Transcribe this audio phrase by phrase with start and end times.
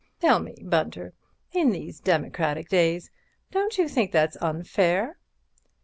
[0.19, 1.13] Tell me, Bunter,
[1.51, 3.11] in these democratic days,
[3.51, 5.19] don't you think that's unfair?"